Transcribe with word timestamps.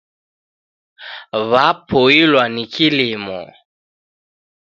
W'apoilwa 1.49 2.43
ni 2.53 2.63
kilimo 2.73 3.39